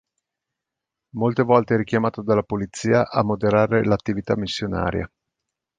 Molte 1.11 1.43
volte 1.43 1.75
è 1.75 1.77
richiamato 1.77 2.23
dalla 2.23 2.41
polizia 2.41 3.07
a 3.07 3.23
moderare 3.23 3.83
l'attività 3.85 4.35
missionaria. 4.35 5.07